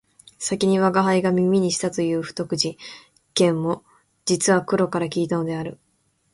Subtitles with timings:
[0.39, 2.75] 先に吾輩が耳にしたという不徳事
[3.35, 3.83] 件も
[4.25, 5.77] 実は黒から聞いたのである